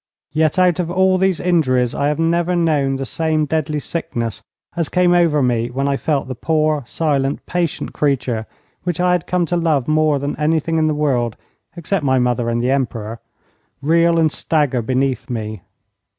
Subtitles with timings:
[0.31, 4.41] Yet out of all these injuries I have never known the same deadly sickness
[4.75, 8.47] as came over me when I felt the poor, silent, patient creature,
[8.81, 11.37] which I had come to love more than anything in the world
[11.77, 13.19] except my mother and the Emperor,
[13.79, 15.61] reel and stagger beneath me.